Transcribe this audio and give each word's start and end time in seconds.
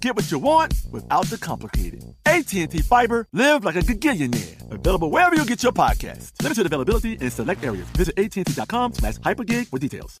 Get 0.00 0.16
what 0.16 0.30
you 0.30 0.38
want 0.38 0.74
without 0.90 1.26
the 1.26 1.38
complicated. 1.38 2.04
AT&T 2.26 2.78
Fiber, 2.82 3.26
live 3.32 3.64
like 3.64 3.76
a 3.76 3.80
gigillionaire. 3.80 4.70
Available 4.70 5.10
wherever 5.10 5.34
you 5.34 5.44
get 5.44 5.62
your 5.62 5.72
podcast. 5.72 6.32
Limited 6.42 6.66
availability 6.66 7.14
in 7.14 7.30
select 7.30 7.64
areas. 7.64 7.86
Visit 7.90 8.18
AT&T.com 8.18 8.94
slash 8.94 9.14
hypergig 9.18 9.68
for 9.68 9.78
details. 9.78 10.20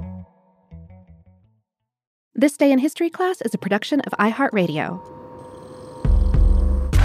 This 2.41 2.57
Day 2.57 2.71
in 2.71 2.79
History 2.79 3.11
class 3.11 3.39
is 3.41 3.53
a 3.53 3.59
production 3.59 4.01
of 4.01 4.13
iHeartRadio. 4.13 4.99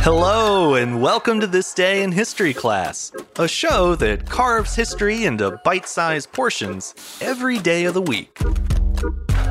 Hello, 0.02 0.76
and 0.76 1.02
welcome 1.02 1.40
to 1.40 1.46
This 1.46 1.74
Day 1.74 2.02
in 2.02 2.10
History 2.10 2.54
class, 2.54 3.12
a 3.38 3.46
show 3.46 3.94
that 3.96 4.30
carves 4.30 4.74
history 4.74 5.26
into 5.26 5.60
bite 5.62 5.86
sized 5.86 6.32
portions 6.32 6.94
every 7.20 7.58
day 7.58 7.84
of 7.84 7.92
the 7.92 8.00
week. 8.00 8.38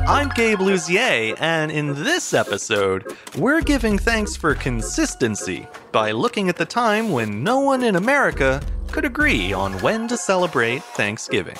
I'm 0.08 0.28
Gabe 0.30 0.58
Luzier, 0.58 1.36
and 1.38 1.70
in 1.70 1.94
this 2.02 2.34
episode, 2.34 3.16
we're 3.38 3.60
giving 3.60 3.96
thanks 3.96 4.34
for 4.34 4.56
consistency 4.56 5.68
by 5.92 6.10
looking 6.10 6.48
at 6.48 6.56
the 6.56 6.66
time 6.66 7.12
when 7.12 7.44
no 7.44 7.60
one 7.60 7.84
in 7.84 7.94
America 7.94 8.60
could 8.90 9.04
agree 9.04 9.52
on 9.52 9.72
when 9.82 10.08
to 10.08 10.16
celebrate 10.16 10.82
Thanksgiving. 10.82 11.56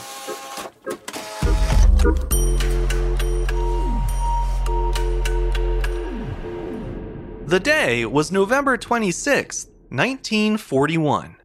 The 7.56 7.60
day 7.60 8.04
was 8.04 8.30
November 8.30 8.76
26, 8.76 9.68
1941. 9.88 11.36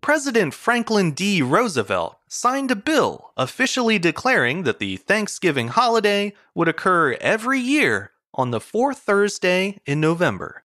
President 0.00 0.52
Franklin 0.52 1.12
D. 1.12 1.40
Roosevelt 1.40 2.18
signed 2.26 2.72
a 2.72 2.74
bill 2.74 3.30
officially 3.36 4.00
declaring 4.00 4.64
that 4.64 4.80
the 4.80 4.96
Thanksgiving 4.96 5.68
holiday 5.68 6.32
would 6.56 6.66
occur 6.66 7.12
every 7.20 7.60
year 7.60 8.10
on 8.34 8.50
the 8.50 8.58
fourth 8.58 8.98
Thursday 8.98 9.78
in 9.86 10.00
November. 10.00 10.64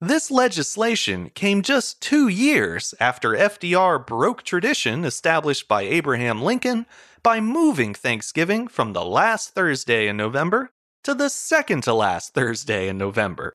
This 0.00 0.32
legislation 0.32 1.30
came 1.36 1.62
just 1.62 2.02
two 2.02 2.26
years 2.26 2.92
after 2.98 3.34
FDR 3.34 4.04
broke 4.04 4.42
tradition 4.42 5.04
established 5.04 5.68
by 5.68 5.82
Abraham 5.82 6.42
Lincoln 6.42 6.86
by 7.22 7.38
moving 7.38 7.94
Thanksgiving 7.94 8.66
from 8.66 8.94
the 8.94 9.04
last 9.04 9.50
Thursday 9.50 10.08
in 10.08 10.16
November 10.16 10.72
to 11.04 11.14
the 11.14 11.30
second 11.30 11.84
to 11.84 11.94
last 11.94 12.34
Thursday 12.34 12.88
in 12.88 12.98
November. 12.98 13.54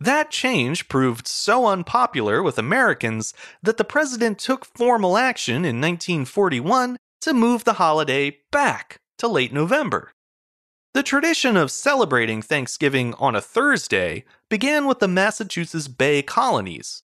That 0.00 0.30
change 0.30 0.88
proved 0.88 1.26
so 1.26 1.66
unpopular 1.66 2.42
with 2.42 2.58
Americans 2.58 3.32
that 3.62 3.78
the 3.78 3.84
president 3.84 4.38
took 4.38 4.64
formal 4.64 5.16
action 5.16 5.64
in 5.64 5.80
1941 5.80 6.98
to 7.22 7.34
move 7.34 7.64
the 7.64 7.74
holiday 7.74 8.38
back 8.52 9.00
to 9.18 9.26
late 9.26 9.52
November. 9.52 10.12
The 10.92 11.02
tradition 11.02 11.56
of 11.56 11.70
celebrating 11.70 12.42
Thanksgiving 12.42 13.14
on 13.14 13.34
a 13.34 13.40
Thursday 13.40 14.24
began 14.50 14.86
with 14.86 14.98
the 14.98 15.08
Massachusetts 15.08 15.88
Bay 15.88 16.22
colonies. 16.22 17.02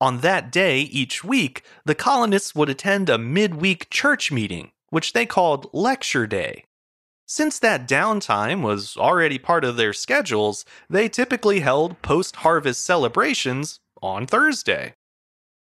On 0.00 0.20
that 0.20 0.50
day 0.50 0.80
each 0.80 1.22
week, 1.22 1.62
the 1.84 1.94
colonists 1.94 2.54
would 2.54 2.68
attend 2.68 3.08
a 3.08 3.18
midweek 3.18 3.88
church 3.90 4.32
meeting, 4.32 4.72
which 4.90 5.12
they 5.12 5.26
called 5.26 5.70
Lecture 5.72 6.26
Day. 6.26 6.64
Since 7.26 7.58
that 7.60 7.88
downtime 7.88 8.62
was 8.62 8.96
already 8.96 9.38
part 9.38 9.64
of 9.64 9.76
their 9.76 9.92
schedules, 9.92 10.64
they 10.90 11.08
typically 11.08 11.60
held 11.60 12.02
post 12.02 12.36
harvest 12.36 12.84
celebrations 12.84 13.80
on 14.02 14.26
Thursday. 14.26 14.94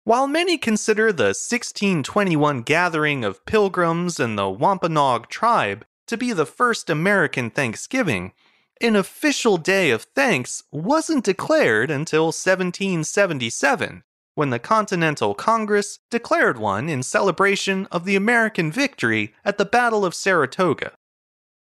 While 0.06 0.28
many 0.28 0.58
consider 0.58 1.14
the 1.14 1.32
1621 1.32 2.64
gathering 2.64 3.24
of 3.24 3.46
pilgrims 3.46 4.20
and 4.20 4.38
the 4.38 4.50
Wampanoag 4.50 5.30
tribe 5.30 5.86
to 6.08 6.18
be 6.18 6.34
the 6.34 6.46
first 6.46 6.90
American 6.90 7.50
Thanksgiving, 7.50 8.34
an 8.82 8.98
official 8.98 9.58
day 9.58 9.92
of 9.92 10.04
thanks 10.16 10.64
wasn't 10.72 11.24
declared 11.24 11.90
until 11.90 12.26
1777, 12.26 14.04
when 14.36 14.50
the 14.50 14.60
Continental 14.60 15.34
Congress 15.34 16.00
declared 16.12 16.58
one 16.58 16.90
in 16.90 17.02
celebration 17.02 17.86
of 17.92 18.04
the 18.04 18.18
American 18.18 18.72
victory 18.72 19.34
at 19.46 19.58
the 19.58 19.66
Battle 19.66 20.04
of 20.04 20.14
Saratoga. 20.14 20.92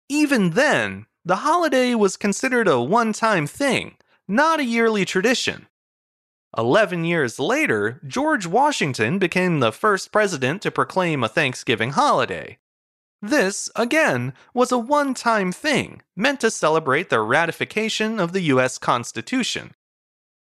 Even 0.10 0.52
then, 0.52 1.08
the 1.24 1.38
holiday 1.38 1.96
was 1.96 2.18
considered 2.18 2.68
a 2.68 2.80
one 2.80 3.12
time 3.12 3.48
thing, 3.48 3.98
not 4.28 4.60
a 4.60 4.66
yearly 4.66 5.04
tradition. 5.04 5.68
Eleven 6.56 7.04
years 7.04 7.40
later, 7.40 8.00
George 8.08 8.46
Washington 8.46 9.18
became 9.18 9.60
the 9.60 9.72
first 9.72 10.12
president 10.12 10.62
to 10.62 10.72
proclaim 10.72 11.24
a 11.24 11.28
Thanksgiving 11.28 11.92
holiday. 11.92 12.60
This, 13.20 13.70
again, 13.76 14.34
was 14.54 14.72
a 14.72 14.78
one 14.78 15.16
time 15.16 15.52
thing 15.52 16.04
meant 16.16 16.40
to 16.42 16.52
celebrate 16.52 17.10
the 17.10 17.22
ratification 17.22 18.20
of 18.20 18.32
the 18.32 18.42
U.S. 18.42 18.78
Constitution. 18.78 19.74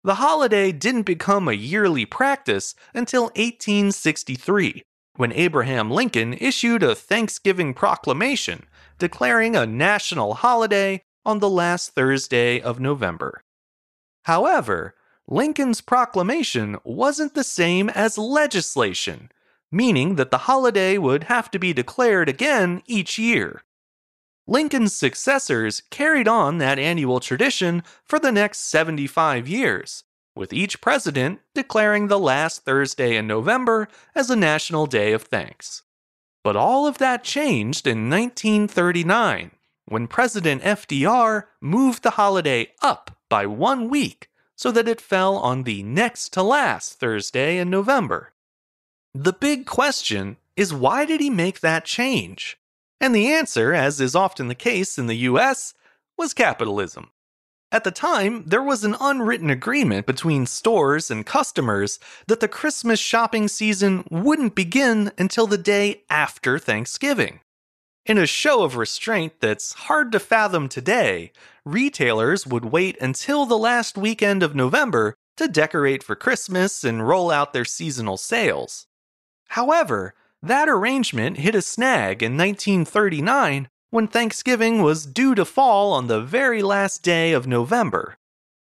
The 0.04 0.16
holiday 0.16 0.72
didn't 0.72 1.04
become 1.04 1.48
a 1.48 1.54
yearly 1.54 2.06
practice 2.06 2.74
until 2.96 3.26
1863, 3.36 4.82
when 5.16 5.32
Abraham 5.32 5.92
Lincoln 5.92 6.34
issued 6.34 6.82
a 6.82 6.96
Thanksgiving 6.96 7.76
proclamation 7.76 8.66
declaring 9.04 9.54
a 9.54 9.66
national 9.66 10.34
holiday 10.36 11.04
on 11.26 11.40
the 11.40 11.50
last 11.50 11.94
Thursday 11.94 12.62
of 12.62 12.80
November. 12.80 13.44
However, 14.24 14.96
Lincoln's 15.28 15.82
proclamation 15.82 16.78
wasn't 16.86 17.34
the 17.34 17.44
same 17.44 17.90
as 17.90 18.18
legislation, 18.18 19.30
meaning 19.70 20.16
that 20.16 20.32
the 20.32 20.48
holiday 20.48 20.98
would 20.98 21.26
have 21.26 21.52
to 21.52 21.60
be 21.60 21.74
declared 21.74 22.30
again 22.30 22.82
each 22.86 23.20
year. 23.20 23.64
Lincoln's 24.48 24.96
successors 24.96 25.84
carried 25.90 26.30
on 26.30 26.60
that 26.60 26.80
annual 26.80 27.20
tradition 27.20 27.84
for 28.06 28.20
the 28.20 28.32
next 28.32 28.60
75 28.60 29.50
years, 29.50 30.06
with 30.34 30.54
each 30.54 30.80
president 30.80 31.42
declaring 31.54 32.08
the 32.08 32.18
last 32.18 32.64
Thursday 32.64 33.18
in 33.18 33.28
November 33.28 33.90
as 34.16 34.30
a 34.30 34.38
national 34.38 34.86
day 34.86 35.12
of 35.12 35.24
thanks. 35.24 35.84
But 36.44 36.56
all 36.56 36.86
of 36.86 36.98
that 36.98 37.24
changed 37.24 37.88
in 37.88 38.10
1939 38.10 39.52
when 39.86 40.08
President 40.08 40.62
FDR 40.62 41.46
moved 41.62 42.04
the 42.04 42.12
holiday 42.12 42.72
up 42.82 43.18
by 43.30 43.46
one 43.46 43.90
week 43.90 44.30
so 44.56 44.72
that 44.72 44.88
it 44.88 45.02
fell 45.02 45.38
on 45.38 45.64
the 45.64 45.84
next 45.84 46.34
to 46.34 46.44
last 46.44 47.00
Thursday 47.00 47.58
in 47.58 47.70
November. 47.70 48.34
The 49.14 49.34
big 49.34 49.66
question 49.66 50.38
is 50.56 50.74
why 50.74 51.06
did 51.06 51.22
he 51.22 51.30
make 51.30 51.62
that 51.62 51.86
change? 51.86 52.58
And 53.00 53.14
the 53.16 53.32
answer, 53.32 53.74
as 53.74 54.00
is 54.00 54.16
often 54.16 54.48
the 54.48 54.56
case 54.56 54.98
in 54.98 55.08
the 55.08 55.28
US, 55.30 55.74
was 56.18 56.34
capitalism. 56.34 57.10
At 57.74 57.84
the 57.84 57.92
time, 57.92 58.44
there 58.46 58.62
was 58.62 58.84
an 58.84 58.96
unwritten 59.02 59.50
agreement 59.50 60.06
between 60.06 60.46
stores 60.46 61.10
and 61.10 61.26
customers 61.26 61.98
that 62.28 62.40
the 62.40 62.48
Christmas 62.48 63.00
shopping 63.00 63.48
season 63.48 64.06
wouldn't 64.12 64.54
begin 64.54 65.12
until 65.18 65.48
the 65.48 65.58
day 65.58 66.04
after 66.08 66.60
Thanksgiving. 66.60 67.40
In 68.06 68.20
a 68.20 68.28
show 68.28 68.62
of 68.64 68.78
restraint 68.78 69.40
that's 69.40 69.74
hard 69.74 70.12
to 70.12 70.20
fathom 70.20 70.70
today, 70.70 71.32
retailers 71.66 72.46
would 72.46 72.66
wait 72.66 72.96
until 73.02 73.48
the 73.48 73.58
last 73.58 73.98
weekend 73.98 74.44
of 74.44 74.54
November 74.54 75.16
to 75.38 75.48
decorate 75.48 76.04
for 76.04 76.16
Christmas 76.16 76.84
and 76.84 77.08
roll 77.08 77.32
out 77.32 77.54
their 77.54 77.66
seasonal 77.66 78.18
sales. 78.18 78.86
However, 79.48 80.14
that 80.44 80.70
arrangement 80.70 81.38
hit 81.38 81.56
a 81.56 81.62
snag 81.64 82.22
in 82.22 82.38
1939 82.38 83.68
when 83.94 84.08
Thanksgiving 84.08 84.82
was 84.82 85.06
due 85.06 85.36
to 85.36 85.46
fall 85.46 85.94
on 85.94 86.08
the 86.08 86.20
very 86.20 86.64
last 86.64 87.04
day 87.04 87.32
of 87.32 87.46
November. 87.46 88.18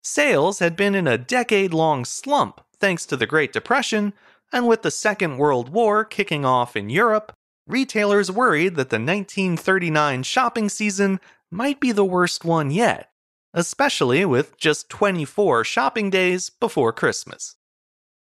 Sales 0.01 0.61
had 0.61 0.77
been 0.77 0.95
in 0.95 1.09
a 1.09 1.19
decade 1.19 1.75
long 1.75 2.05
slump 2.05 2.61
thanks 2.79 3.05
to 3.05 3.17
the 3.17 3.27
Great 3.27 3.53
Depression, 3.53 4.13
and 4.53 4.69
with 4.69 4.83
the 4.83 4.93
Second 4.93 5.37
World 5.37 5.71
War 5.71 6.05
kicking 6.05 6.45
off 6.45 6.77
in 6.77 6.89
Europe, 6.89 7.33
retailers 7.67 8.31
worried 8.31 8.77
that 8.77 8.91
the 8.91 9.01
1939 9.01 10.23
shopping 10.23 10.69
season 10.69 11.19
might 11.51 11.81
be 11.81 11.91
the 11.91 12.05
worst 12.05 12.45
one 12.45 12.71
yet, 12.71 13.11
especially 13.53 14.25
with 14.25 14.57
just 14.57 14.89
24 14.89 15.65
shopping 15.65 16.11
days 16.11 16.49
before 16.49 16.93
Christmas. 16.93 17.57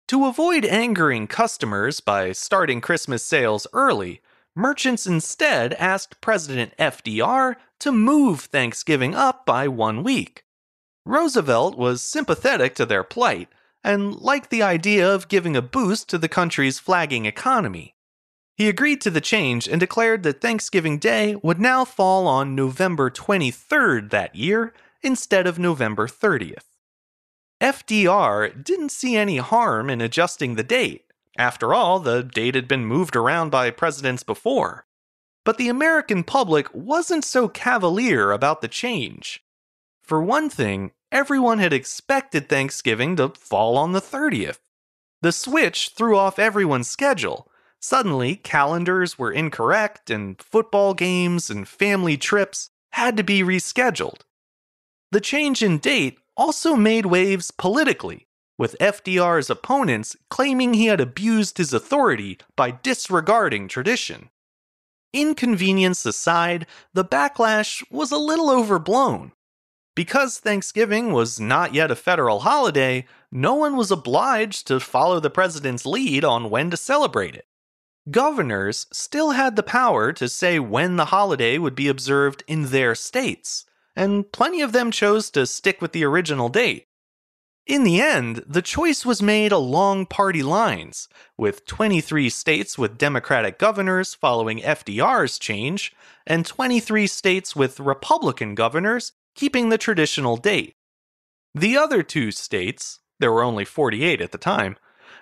To 0.07 0.25
avoid 0.25 0.65
angering 0.65 1.27
customers 1.27 1.99
by 1.99 2.31
starting 2.31 2.81
Christmas 2.81 3.23
sales 3.23 3.67
early, 3.73 4.23
merchants 4.55 5.05
instead 5.05 5.73
asked 5.73 6.21
President 6.21 6.73
FDR 6.77 7.55
to 7.79 7.91
move 7.91 8.41
Thanksgiving 8.41 9.15
up 9.15 9.45
by 9.45 9.67
one 9.67 10.03
week. 10.03 10.43
Roosevelt 11.05 11.77
was 11.77 12.01
sympathetic 12.01 12.75
to 12.75 12.85
their 12.85 13.03
plight 13.03 13.49
and 13.83 14.15
liked 14.15 14.49
the 14.49 14.63
idea 14.63 15.09
of 15.09 15.27
giving 15.27 15.55
a 15.55 15.61
boost 15.61 16.09
to 16.09 16.17
the 16.17 16.27
country's 16.27 16.79
flagging 16.79 17.25
economy. 17.25 17.95
He 18.55 18.67
agreed 18.67 18.99
to 19.01 19.09
the 19.09 19.21
change 19.21 19.67
and 19.67 19.79
declared 19.79 20.23
that 20.23 20.41
Thanksgiving 20.41 20.97
Day 20.99 21.35
would 21.41 21.59
now 21.59 21.85
fall 21.85 22.27
on 22.27 22.55
November 22.55 23.09
23rd 23.09 24.09
that 24.09 24.35
year 24.35 24.73
instead 25.01 25.47
of 25.47 25.57
November 25.57 26.07
30th. 26.07 26.65
FDR 27.61 28.63
didn't 28.63 28.91
see 28.91 29.15
any 29.15 29.37
harm 29.37 29.89
in 29.89 30.01
adjusting 30.01 30.55
the 30.55 30.63
date. 30.63 31.05
After 31.39 31.73
all, 31.73 32.01
the 32.01 32.21
date 32.21 32.53
had 32.53 32.67
been 32.67 32.85
moved 32.85 33.15
around 33.15 33.49
by 33.49 33.71
presidents 33.71 34.23
before. 34.23 34.85
But 35.45 35.57
the 35.57 35.69
American 35.69 36.25
public 36.25 36.67
wasn't 36.73 37.23
so 37.23 37.47
cavalier 37.47 38.31
about 38.31 38.59
the 38.59 38.67
change. 38.67 39.41
For 40.03 40.21
one 40.21 40.49
thing, 40.49 40.91
everyone 41.13 41.59
had 41.59 41.71
expected 41.71 42.49
Thanksgiving 42.49 43.15
to 43.15 43.29
fall 43.29 43.77
on 43.77 43.93
the 43.93 44.01
30th. 44.01 44.59
The 45.21 45.31
switch 45.31 45.93
threw 45.95 46.17
off 46.17 46.39
everyone's 46.39 46.89
schedule. 46.89 47.49
Suddenly, 47.79 48.35
calendars 48.35 49.17
were 49.17 49.31
incorrect, 49.31 50.09
and 50.09 50.41
football 50.41 50.93
games 50.93 51.49
and 51.49 51.65
family 51.65 52.17
trips 52.17 52.69
had 52.91 53.15
to 53.15 53.23
be 53.23 53.43
rescheduled. 53.43 54.21
The 55.11 55.21
change 55.21 55.63
in 55.63 55.77
date 55.77 56.19
also 56.35 56.75
made 56.75 57.05
waves 57.05 57.49
politically, 57.51 58.27
with 58.59 58.75
FDR's 58.79 59.49
opponents 59.49 60.17
claiming 60.29 60.73
he 60.73 60.87
had 60.87 60.99
abused 60.99 61.57
his 61.57 61.73
authority 61.73 62.37
by 62.57 62.69
disregarding 62.69 63.69
tradition. 63.69 64.29
Inconvenience 65.13 66.05
aside, 66.05 66.67
the 66.93 67.05
backlash 67.05 67.83
was 67.89 68.11
a 68.11 68.17
little 68.17 68.51
overblown. 68.51 69.31
Because 69.95 70.39
Thanksgiving 70.39 71.13
was 71.13 71.39
not 71.39 71.73
yet 71.73 71.89
a 71.89 71.95
federal 71.95 72.41
holiday, 72.41 73.05
no 73.31 73.55
one 73.55 73.77
was 73.77 73.91
obliged 73.91 74.67
to 74.67 74.79
follow 74.79 75.19
the 75.21 75.29
president's 75.29 75.85
lead 75.85 76.25
on 76.25 76.49
when 76.49 76.69
to 76.69 76.77
celebrate 76.77 77.35
it. 77.35 77.45
Governors 78.11 78.87
still 78.91 79.31
had 79.31 79.55
the 79.55 79.63
power 79.63 80.11
to 80.13 80.27
say 80.27 80.59
when 80.59 80.97
the 80.97 81.05
holiday 81.05 81.57
would 81.57 81.75
be 81.75 81.87
observed 81.87 82.43
in 82.45 82.67
their 82.67 82.93
states, 82.93 83.65
and 83.95 84.29
plenty 84.31 84.61
of 84.61 84.73
them 84.73 84.91
chose 84.91 85.29
to 85.31 85.47
stick 85.47 85.81
with 85.81 85.93
the 85.93 86.03
original 86.03 86.49
date. 86.49 86.88
In 87.69 87.83
the 87.83 88.01
end, 88.01 88.43
the 88.47 88.63
choice 88.63 89.05
was 89.05 89.21
made 89.21 89.51
along 89.51 90.07
party 90.07 90.41
lines, 90.41 91.07
with 91.37 91.67
23 91.67 92.27
states 92.27 92.79
with 92.79 92.97
Democratic 92.97 93.59
governors 93.59 94.15
following 94.15 94.59
FDR's 94.61 95.37
change, 95.37 95.93
and 96.25 96.47
23 96.47 97.05
states 97.05 97.55
with 97.55 97.79
Republican 97.79 98.55
governors 98.55 99.11
keeping 99.35 99.69
the 99.69 99.77
traditional 99.77 100.35
date. 100.35 100.77
The 101.53 101.77
other 101.77 102.01
two 102.01 102.31
states, 102.31 103.01
there 103.19 103.31
were 103.31 103.43
only 103.43 103.65
48 103.65 104.19
at 104.19 104.31
the 104.31 104.39
time, 104.39 104.75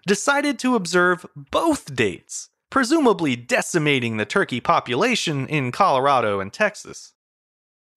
decided 0.06 0.58
to 0.60 0.76
observe 0.76 1.26
both 1.36 1.94
dates, 1.96 2.48
presumably 2.70 3.36
decimating 3.36 4.16
the 4.16 4.26
turkey 4.26 4.62
population 4.62 5.48
in 5.48 5.74
Colorado 5.74 6.40
and 6.40 6.54
Texas. 6.54 7.12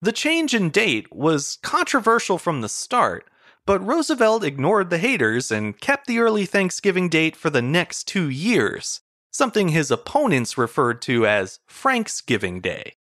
The 0.01 0.11
change 0.11 0.53
in 0.53 0.71
date 0.71 1.07
was 1.09 1.57
controversial 1.63 2.37
from 2.37 2.59
the 2.59 2.67
start, 2.67 3.30
but 3.65 3.85
Roosevelt 3.85 4.43
ignored 4.43 4.89
the 4.89 4.97
haters 4.97 5.51
and 5.51 5.79
kept 5.79 6.07
the 6.07 6.19
early 6.19 6.45
Thanksgiving 6.45 7.09
date 7.09 7.35
for 7.35 7.49
the 7.49 7.61
next 7.61 8.07
two 8.07 8.29
years, 8.29 9.01
something 9.31 9.69
his 9.69 9.91
opponents 9.91 10.57
referred 10.57 11.01
to 11.03 11.25
as 11.25 11.59
Franksgiving 11.67 12.61
Day. 12.61 12.93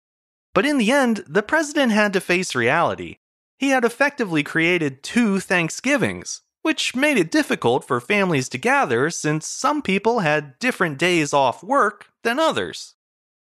But 0.55 0.67
in 0.67 0.79
the 0.79 0.91
end, 0.91 1.25
the 1.27 1.43
president 1.43 1.93
had 1.93 2.13
to 2.13 2.21
face 2.21 2.55
reality. 2.55 3.19
He 3.59 3.71
had 3.71 3.85
effectively 3.85 4.43
created 4.43 5.03
two 5.03 5.41
Thanksgivings, 5.41 6.43
which 6.63 6.97
made 6.97 7.17
it 7.17 7.31
difficult 7.31 7.87
for 7.87 8.01
families 8.01 8.49
to 8.51 8.59
gather 8.59 9.11
since 9.11 9.47
some 9.47 9.83
people 9.83 10.21
had 10.21 10.59
different 10.59 10.99
days 10.99 11.33
off 11.33 11.63
work 11.63 12.09
than 12.23 12.39
others. 12.39 12.95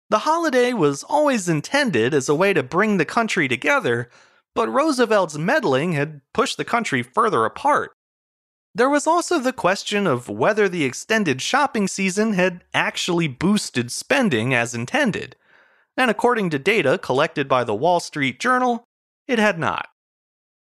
The 0.09 0.19
holiday 0.19 0.73
was 0.73 1.03
always 1.03 1.49
intended 1.49 2.13
as 2.13 2.29
a 2.29 2.35
way 2.35 2.53
to 2.53 2.63
bring 2.63 2.97
the 2.97 3.05
country 3.05 3.47
together, 3.47 4.09
but 4.55 4.69
Roosevelt's 4.69 5.37
meddling 5.37 5.93
had 5.93 6.21
pushed 6.33 6.57
the 6.57 6.65
country 6.65 7.01
further 7.03 7.45
apart. 7.45 7.91
There 8.75 8.89
was 8.89 9.05
also 9.05 9.39
the 9.39 9.53
question 9.53 10.07
of 10.07 10.29
whether 10.29 10.67
the 10.67 10.83
extended 10.83 11.41
shopping 11.41 11.87
season 11.87 12.33
had 12.33 12.63
actually 12.73 13.27
boosted 13.27 13.91
spending 13.91 14.53
as 14.53 14.73
intended, 14.73 15.35
and 15.95 16.09
according 16.09 16.49
to 16.51 16.59
data 16.59 16.97
collected 16.97 17.47
by 17.47 17.63
the 17.63 17.75
Wall 17.75 17.99
Street 17.99 18.39
Journal, 18.39 18.83
it 19.27 19.37
had 19.37 19.59
not. 19.59 19.89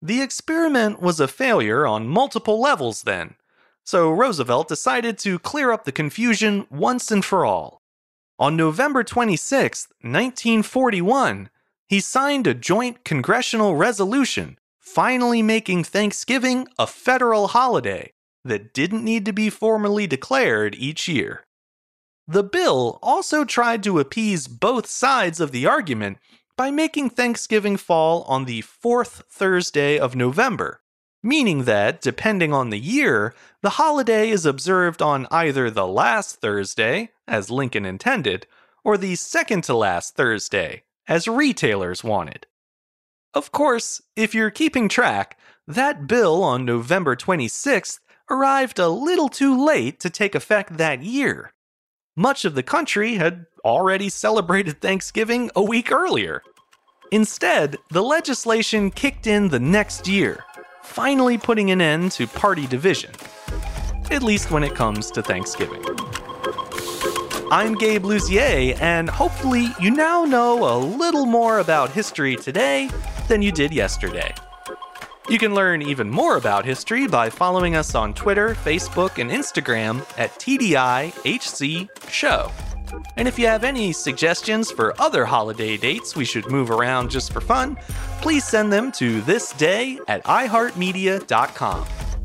The 0.02 0.22
experiment 0.22 1.00
was 1.00 1.20
a 1.20 1.28
failure 1.28 1.86
on 1.86 2.08
multiple 2.08 2.60
levels 2.60 3.04
then, 3.04 3.36
so 3.86 4.10
Roosevelt 4.10 4.68
decided 4.68 5.20
to 5.20 5.38
clear 5.38 5.72
up 5.72 5.86
the 5.86 5.92
confusion 5.92 6.66
once 6.72 7.12
and 7.12 7.24
for 7.24 7.46
all. 7.46 7.82
On 8.40 8.56
November 8.56 9.04
26, 9.04 9.90
1941, 10.02 11.52
he 11.92 12.00
signed 12.00 12.48
a 12.48 12.54
joint 12.54 13.04
congressional 13.04 13.76
resolution 13.76 14.58
finally 14.80 15.42
making 15.42 15.84
Thanksgiving 15.84 16.66
a 16.80 16.88
federal 16.88 17.50
holiday 17.50 18.14
that 18.46 18.74
didn't 18.74 19.04
need 19.04 19.26
to 19.26 19.34
be 19.34 19.50
formally 19.50 20.08
declared 20.08 20.74
each 20.76 21.10
year. 21.10 21.44
The 22.26 22.44
bill 22.44 22.98
also 23.04 23.44
tried 23.44 23.84
to 23.84 24.00
appease 24.00 24.48
both 24.48 24.88
sides 24.88 25.42
of 25.42 25.52
the 25.52 25.68
argument 25.68 26.18
by 26.56 26.72
making 26.72 27.10
Thanksgiving 27.10 27.76
fall 27.76 28.24
on 28.24 28.46
the 28.46 28.62
fourth 28.62 29.24
Thursday 29.30 30.00
of 30.00 30.16
November, 30.16 30.80
meaning 31.22 31.66
that, 31.66 32.00
depending 32.00 32.54
on 32.54 32.70
the 32.70 32.80
year, 32.80 33.36
the 33.62 33.72
holiday 33.72 34.30
is 34.30 34.46
observed 34.46 35.02
on 35.02 35.28
either 35.30 35.70
the 35.70 35.88
last 35.88 36.38
Thursday, 36.38 37.10
as 37.28 37.52
Lincoln 37.52 37.86
intended, 37.86 38.48
or 38.82 38.98
the 38.98 39.16
second 39.16 39.66
to 39.66 39.76
last 39.76 40.16
Thursday, 40.16 40.84
as 41.08 41.28
retailers 41.28 42.04
wanted. 42.04 42.46
Of 43.34 43.52
course, 43.52 44.02
if 44.16 44.36
you're 44.36 44.52
keeping 44.52 44.90
track, 44.90 45.38
that 45.68 46.08
bill 46.08 46.44
on 46.44 46.66
November 46.66 47.16
26th 47.16 48.00
arrived 48.30 48.80
a 48.80 48.90
little 48.90 49.30
too 49.30 49.66
late 49.66 50.00
to 50.02 50.10
take 50.10 50.36
effect 50.36 50.78
that 50.78 51.02
year. 51.02 51.54
Much 52.16 52.44
of 52.44 52.56
the 52.56 52.64
country 52.64 53.16
had 53.16 53.46
already 53.64 54.10
celebrated 54.10 54.82
Thanksgiving 54.82 55.50
a 55.56 55.64
week 55.64 55.92
earlier. 55.92 56.42
Instead, 57.12 57.78
the 57.90 58.02
legislation 58.02 58.92
kicked 58.92 59.28
in 59.28 59.50
the 59.50 59.60
next 59.60 60.08
year, 60.08 60.44
finally 60.82 61.38
putting 61.38 61.72
an 61.72 61.82
end 61.82 62.12
to 62.14 62.28
party 62.28 62.68
division, 62.68 63.12
at 64.10 64.24
least 64.24 64.52
when 64.52 64.64
it 64.64 64.76
comes 64.76 65.12
to 65.12 65.22
Thanksgiving. 65.22 65.82
I'm 67.52 67.76
Gabe 67.76 68.06
Luzier, 68.06 68.80
and 68.80 69.10
hopefully 69.10 69.68
you 69.78 69.92
now 69.92 70.24
know 70.24 70.74
a 70.74 70.80
little 70.80 71.26
more 71.26 71.60
about 71.60 71.92
history 71.92 72.38
today 72.38 72.90
than 73.28 73.42
you 73.42 73.52
did 73.52 73.74
yesterday. 73.74 74.34
You 75.28 75.38
can 75.38 75.54
learn 75.54 75.82
even 75.82 76.10
more 76.10 76.38
about 76.38 76.64
history 76.64 77.08
by 77.08 77.30
following 77.30 77.76
us 77.76 77.94
on 77.94 78.14
Twitter, 78.14 78.56
Facebook, 78.56 79.18
and 79.20 79.30
Instagram 79.30 80.00
at 80.18 80.32
TDIHC 80.40 81.90
Show. 82.10 82.50
And 83.18 83.28
if 83.28 83.38
you 83.38 83.48
have 83.48 83.66
any 83.66 83.92
suggestions 83.92 84.72
for 84.72 85.00
other 85.02 85.26
holiday 85.26 85.76
dates 85.76 86.16
we 86.16 86.24
should 86.24 86.50
move 86.50 86.72
around 86.72 87.12
just 87.12 87.34
for 87.34 87.42
fun, 87.42 87.76
please 88.22 88.46
send 88.46 88.72
them 88.72 88.94
to 88.94 89.22
thisday 89.24 90.00
at 90.08 90.24
iHeartMedia.com. 90.24 91.86